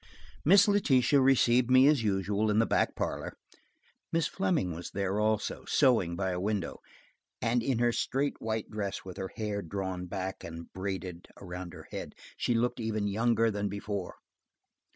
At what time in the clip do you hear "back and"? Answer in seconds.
10.07-10.73